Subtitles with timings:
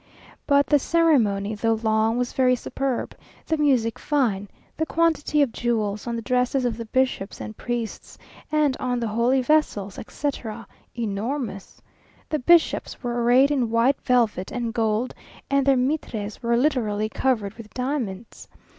[0.47, 3.15] But the ceremony, though long, was very superb,
[3.45, 8.17] the music fine, the quantity of jewels on the dresses of the bishops and priests,
[8.51, 10.65] and on the holy vessels, etc.,
[10.97, 11.83] enormous.
[12.29, 15.13] The bishops were arrayed in white velvet and gold,
[15.51, 18.47] and their mitres were literally covered with diamonds.